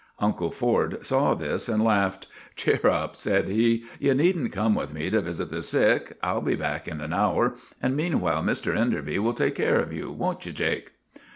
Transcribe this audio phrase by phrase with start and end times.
[0.17, 4.91] Uncle Ford saw this and laughed." Cheer up!' said he." You need n't come with
[4.91, 6.17] me to visit the sick.
[6.23, 8.75] I '11 be back in an hour, and meanwhile Mr.
[8.75, 10.93] Enderby will take care of you; won't you, Jake